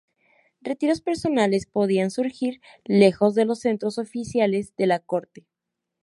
[0.61, 5.45] Retiros personales podían surgir lejos de los centros oficiales de la Corte.